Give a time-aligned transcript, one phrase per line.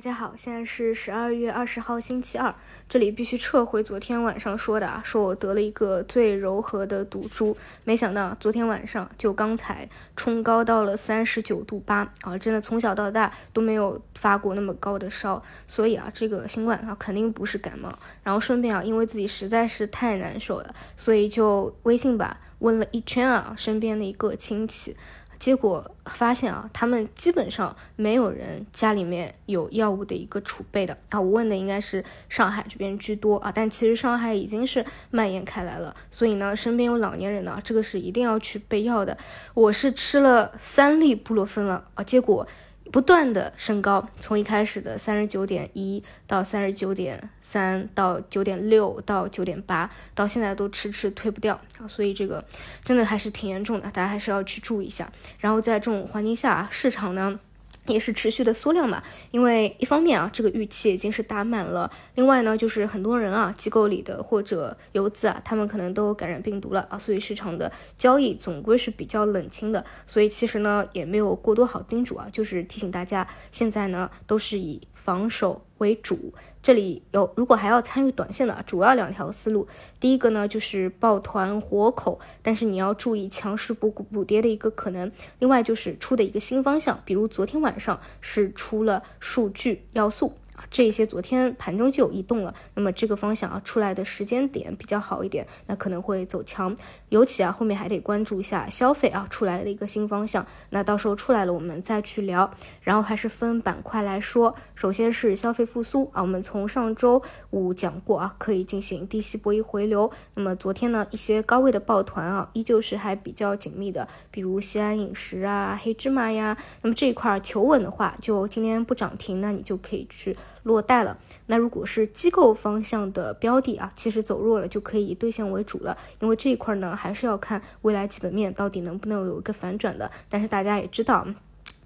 [0.00, 2.54] 大家好，现在是十二月二十号星期二，
[2.88, 7.54] 这里必须撤回昨天晚上说的啊，说我得了一个最柔和的毒株，
[7.84, 9.86] 没想到昨天晚上就刚才
[10.16, 17.92] 冲高到了三十九度八啊，真的从小到大都没有发过那么高的烧，所以啊，这个新冠啊肯定不是感冒，
[18.22, 24.96] 然后顺便啊，因为自己实在是太难受了，所以就微信吧问了一圈啊，身边的一个亲戚。
[25.40, 31.18] 结果发现啊，他们基本上没有人家里面有药物的一个储备的啊。
[31.18, 35.96] 我问的应该是上海这边居多啊，但其实上海已经是蔓延开来了。
[36.10, 39.16] 所以呢，身边有老年人呢，这个是一定要去备药的。
[39.54, 42.46] 我是吃了三粒布洛芬了啊，结果。
[42.92, 52.44] 不断的升高，从一开始的三十九点一到三十九点三到九点六到九点八，到现在都迟迟退不掉啊，所以这个
[52.84, 55.10] 真的还是挺严重的，大家还是要去注意一下。
[55.38, 57.38] 然后在这种环境下，市场呢？
[57.86, 76.34] 也是持续的缩量嘛，因为一方面啊，这个预期已经是打满了，另外呢，就是很多人啊，机构里的或者游资啊，他们可能都感染病毒了啊，所以市场的交易总归是比较冷清的，所以其实呢，也没有过多好叮嘱啊，就是提醒大家，现在呢，都是以防守为主。
[76.62, 79.66] 这里有，如果还要参与短线的，主要两条思路。
[79.98, 85.10] 第一个呢，就是抱团活口，但是你要注意强势补股补跌的一个可能。
[85.38, 90.34] 另外就是出的一个新方向，比如昨天晚上是出了数据要素。
[90.70, 96.76] 这些昨天盘中就有异动了，那么这个方向啊出来的时间点比较好一点，那可能会走强。
[97.08, 102.50] 尤其啊后面还得关注一下消费啊出来的一个新方向，那到时候出来了我们再去聊。
[102.82, 110.10] 然后还是分板块来说，首先是消费复苏啊，我们从上周五讲过啊，可以进行低吸博弈回流。
[110.34, 116.56] 那么昨天呢一些高位的抱团啊，依旧是还比较紧密的，比如西安饮食啊、黑芝麻呀。
[116.82, 120.36] 那么这一块求稳的话，就今天不涨停，那你就可以去。
[120.62, 130.10] 落袋了，那如果是机构方向的标的啊，其实走弱了就可以兑现为主了，因为这一块呢还是要看未来基本面到底能不能有一个反转的。
[130.28, 131.26] 但是大家也知道。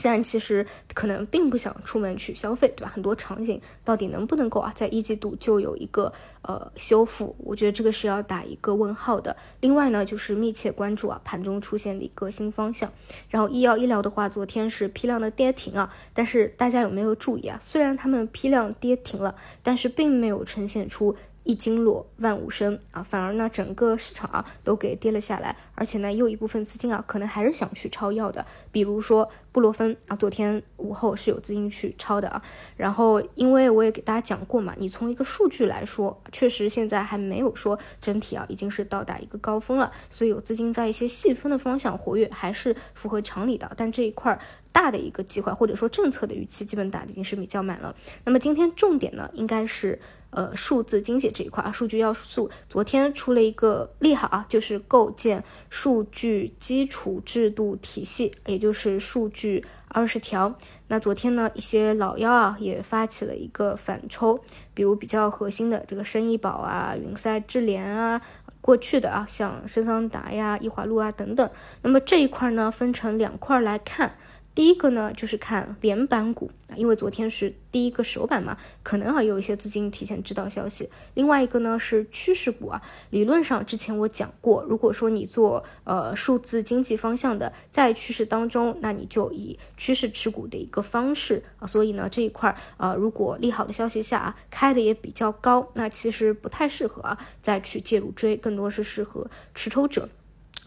[0.00, 2.90] 现在其实可能并不想出门去消费，对吧？
[2.92, 6.12] 很多场景到底能不能够啊，在一季度就有一个
[6.42, 7.36] 呃修复？
[7.38, 9.36] 我觉得这个是要打一个问号的。
[9.60, 12.90] 另外呢，就是密切关注啊盘中出现的一个新方向。
[13.28, 17.58] 然后医药医疗的话，昨天是批量的跌停啊，但是大家有没有注意啊？
[17.60, 21.14] 虽然他们批量跌停了，但是并没有呈现出。
[21.44, 32.42] 一经落万物生啊，反而呢整个市场啊都给跌了下来，而且呢又一部分资金啊可能还是想去抄药的，比如说布洛芬啊，昨天午后是有资金去抄的啊。
[32.76, 43.70] 然后因为我也给大家讲过嘛，你从一个数据来说，确实现在还没有说整体啊已经是到达一个高峰了，所以有资金在一些细分的方向活跃还是符合常理的。
[43.76, 44.38] 但这一块儿
[44.72, 47.94] 大的一个计划或者说政策的预期，基本打的已经是比较满了。
[48.24, 49.98] 那么今天重点呢应该是。
[50.32, 60.56] 呃，数字经济这一块啊，数据要素昨天出了一个利好啊，就是构建数据基础制度体系，也就是数据二十条。
[60.86, 64.40] 那昨天呢，一些老妖啊也发起了一个反抽，
[64.72, 68.22] 比如比较核心的这个生意宝啊、云赛智联啊，
[68.60, 71.50] 过去的啊像深桑达呀、易华路啊等等。
[71.82, 74.14] 那么这一块呢，分成两块来看。
[74.60, 80.90] 第一个呢，就是看连板股啊，因为昨天是第一个首板嘛，可能啊有一些资金提前知道消息。
[81.14, 100.06] 另外一个呢是趋势股啊，理论上之前我讲过，如果说你做呃数字经济方向的，在趋势当中，那你就以趋势持股的一个方式啊，所以呢这一块啊，如果利好的消息下啊开的也比较高，那其实不太适合啊再去介入追，更多是适合持筹者。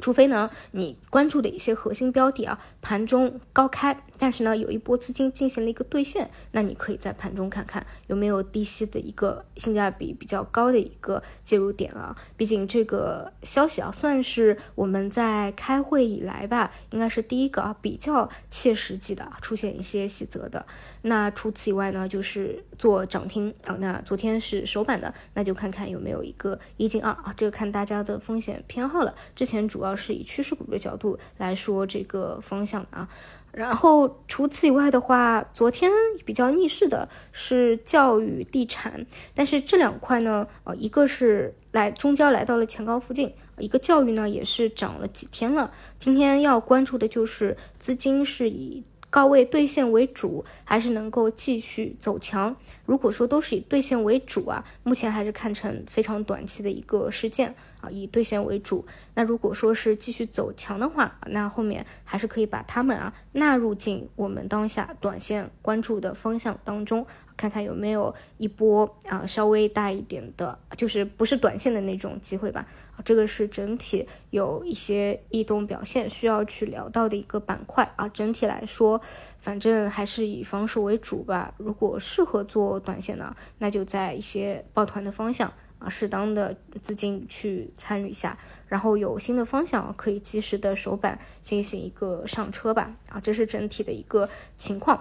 [0.00, 12.16] 除非呢，你关注的一些核心标的啊，盘中高开，但是呢，有一波资金进行了一个兑现，那你可以在盘中看看有没有低吸的一个性价比比较高的一个介入点啊。
[12.36, 20.64] 毕竟这个消息啊，算是我们在开会以来吧，应该是第一个啊比较切实际的出现一些细则的。
[21.02, 23.76] 那除此以外呢，就是做涨停啊。
[23.80, 29.12] 那昨天是首板的，那就看看有没有一个一进二啊，这个看大家的风险偏好了。
[29.34, 29.87] 之前主要。
[29.88, 33.08] 要是以趋势股的角度来说这个方向啊，
[33.52, 35.90] 然后除此以外的话，昨天
[36.24, 45.72] 比较逆势的是教育、地产，但是这两块呢，呃，一个是来中交来到了前高附近，一个教育呢也是涨了几天了。
[45.96, 48.84] 今天要关注的就是资金是以
[49.18, 52.54] 到位兑现为主，还是能够继续走强？
[52.86, 58.86] 如果说都是以兑现为主啊，目前还是看成非常短期的一个事件啊，以兑现为主。
[59.14, 67.04] 那如果说是继续走强的话，那后面还是可以把它们啊纳入进我们当下短线关注的方向当中，
[67.38, 72.66] 看看有没有一波啊稍微大一点的，就是不是短线的那种机会吧。
[72.94, 78.08] 啊这个是整体有一些异动表现需要去聊到的一个板块啊。
[78.08, 79.00] 整体来说，
[79.40, 81.54] 反正还是以防守为主吧。
[81.56, 88.36] 如果适合做短线呢，那就在一些抱团的方向啊，适当的资金去参与一下。
[88.66, 92.92] 然后有新的方向，可以及时的手板进行一个上车吧。
[93.08, 95.00] 啊，这是整体的一个情况。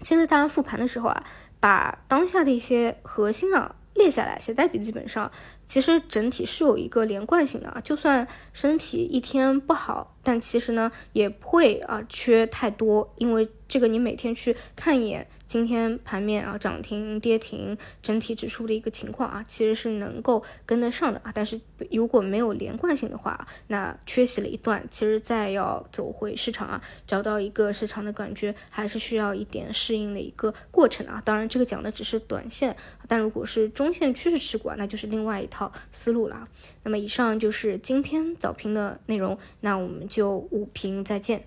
[0.00, 1.24] 其实大家复盘的时候啊，
[1.64, 5.32] 把当下的一些核心啊列下来，写在笔记本上，
[5.66, 7.80] 其实整体是有一个连贯性的啊。
[7.82, 15.26] 就算身体一天不好，但其实呢也不会啊缺太多，因为这个你每天去看一眼。
[15.54, 21.30] 今天盘面啊，涨停跌停，整体指数的一个情况啊，其实是能够跟得上的啊。
[21.32, 21.60] 但是
[21.92, 31.22] 如果没有连贯性的话，那缺席了一段，其实再要走回市场啊，找到一个市场的感觉，还是需要一点适应的一个过程啊。
[31.24, 36.48] 当然，这个讲的只是短线，但如果是中线趋势持股啊，那就是另外一套思路了。
[36.82, 41.44] 那么以上就是今天早评的内容，那我们就午评再见。